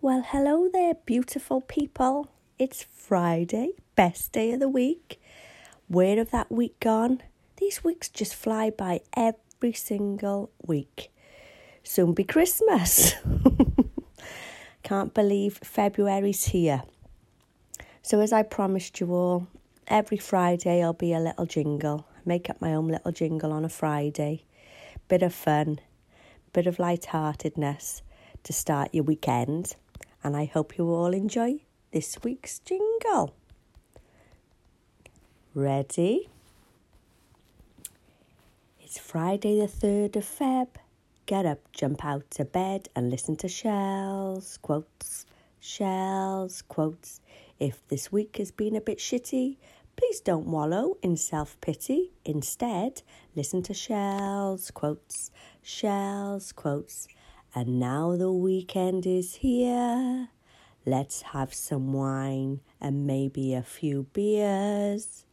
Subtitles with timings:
[0.00, 2.28] Well, hello there, beautiful people.
[2.56, 5.20] It's Friday, best day of the week.
[5.88, 7.20] Where have that week gone?
[7.56, 11.10] These weeks just fly by every single week.
[11.82, 13.14] Soon be Christmas.
[14.84, 16.84] Can't believe February's here.
[18.00, 19.48] So, as I promised you all,
[19.88, 22.06] every Friday I'll be a little jingle.
[22.24, 24.44] Make up my own little jingle on a Friday.
[25.08, 25.80] Bit of fun,
[26.52, 28.02] bit of light-heartedness
[28.44, 29.74] to start your weekend.
[30.22, 31.60] And I hope you all enjoy
[31.92, 33.34] this week's jingle.
[35.54, 36.28] Ready?
[38.80, 40.68] It's Friday the 3rd of Feb.
[41.26, 45.26] Get up, jump out of bed and listen to Shell's quotes.
[45.60, 47.20] Shell's quotes.
[47.58, 49.56] If this week has been a bit shitty,
[49.96, 52.12] please don't wallow in self pity.
[52.24, 53.02] Instead,
[53.36, 55.30] listen to Shell's quotes.
[55.62, 57.08] Shell's quotes.
[57.54, 60.28] And now the weekend is here.
[60.84, 65.24] Let's have some wine and maybe a few beers.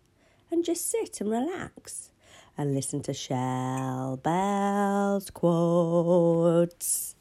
[0.49, 2.11] And just sit and relax
[2.57, 7.15] and listen to Shell Bells quotes.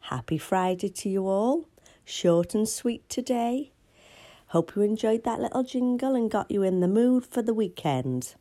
[0.00, 1.64] Happy Friday to you all.
[2.04, 3.72] Short and sweet today.
[4.48, 8.34] Hope you enjoyed that little jingle and got you in the mood for the weekend.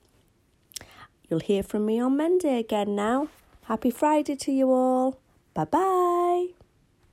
[1.27, 3.29] You'll hear from me on Monday again now.
[3.63, 5.19] Happy Friday to you all.
[5.55, 6.64] Bye bye.